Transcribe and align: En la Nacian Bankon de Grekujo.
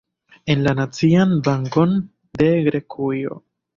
En 0.53 0.63
la 0.67 0.71
Nacian 0.79 1.35
Bankon 1.49 1.93
de 2.43 2.49
Grekujo. 2.69 3.43